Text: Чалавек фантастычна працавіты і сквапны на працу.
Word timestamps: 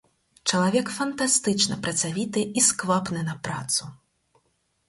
Чалавек 0.51 0.87
фантастычна 0.99 1.77
працавіты 1.87 2.47
і 2.63 2.65
сквапны 2.69 3.21
на 3.29 3.35
працу. 3.49 3.83